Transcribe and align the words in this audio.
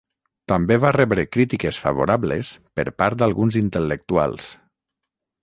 També 0.51 0.77
va 0.85 0.93
rebre 0.95 1.25
crítiques 1.35 1.81
favorables 1.83 2.55
per 2.81 2.87
part 3.03 3.21
d'alguns 3.21 3.61
intel·lectuals. 3.63 4.51